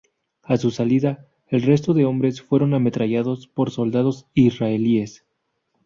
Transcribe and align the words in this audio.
A 0.41 0.57
su 0.57 0.71
salida, 0.71 1.27
el 1.47 1.61
resto 1.61 1.93
de 1.93 2.05
hombres 2.05 2.41
fueron 2.41 2.73
ametrallados 2.73 3.45
por 3.45 3.69
soldados 3.69 4.25
israelíes. 4.33 5.25